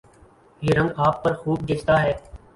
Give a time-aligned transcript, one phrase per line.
[0.61, 2.13] یہ رنگ آپ پر خوب جچتا ہے